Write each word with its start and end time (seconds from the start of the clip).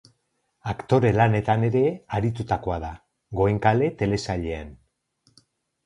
Aktore 0.71 1.11
lanetan 1.17 1.67
ere 1.67 1.83
aritutakoa 2.21 2.81
da 2.87 2.91
Goenkale 3.43 3.95
telesailean. 4.03 4.77